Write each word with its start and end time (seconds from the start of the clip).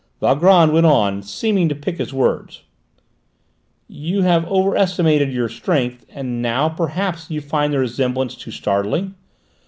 Valgrand 0.19 0.73
went 0.73 0.87
on, 0.87 1.21
seeming 1.21 1.69
to 1.69 1.75
pick 1.75 1.99
his 1.99 2.11
words. 2.11 2.63
"You 3.87 4.23
have 4.23 4.47
overestimated 4.49 5.31
your 5.31 5.47
strength, 5.47 6.07
and 6.09 6.41
now 6.41 6.69
perhaps 6.69 7.29
you 7.29 7.39
find 7.39 7.71
the 7.71 7.77
resemblance 7.77 8.33
too 8.33 8.49
startling? 8.49 9.13